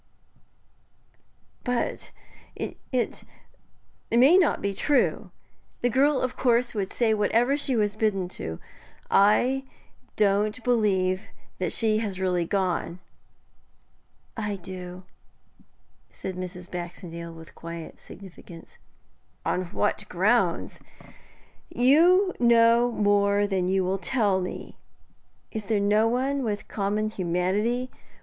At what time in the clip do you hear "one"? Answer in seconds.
26.07-26.43